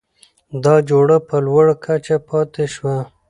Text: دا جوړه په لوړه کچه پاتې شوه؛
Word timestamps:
دا 0.63 0.75
جوړه 0.89 1.17
په 1.27 1.35
لوړه 1.45 1.75
کچه 1.85 2.17
پاتې 2.29 2.65
شوه؛ 2.73 2.95